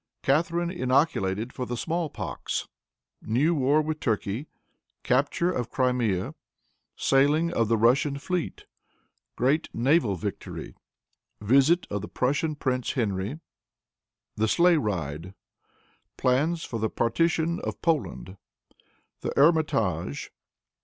[0.23, 2.67] Catharine Inoculated for the Small Pox.
[3.21, 4.47] New War with Turkey.
[5.03, 6.33] Capture of Crimea.
[6.95, 8.65] Sailing of the Russian Fleet.
[9.35, 10.75] Great Naval Victory.
[11.39, 13.41] Visit of the Prussian Prince Henry.
[14.37, 15.35] The Sleigh Ride.
[16.17, 18.37] Plans for the Partition of Poland.
[19.19, 20.31] The Hermitage.